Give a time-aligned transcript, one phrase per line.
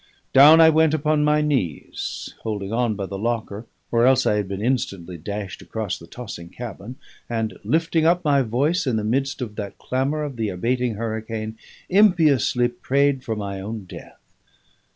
[0.33, 4.47] Down I went upon my knees holding on by the locker, or else I had
[4.47, 6.95] been instantly dashed across the tossing cabin
[7.29, 11.55] and, lifting up my voice in the midst of that clamour of the abating hurricane,
[11.87, 14.17] impiously prayed for my own death.